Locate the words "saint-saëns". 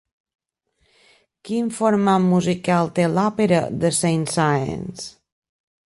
3.99-5.09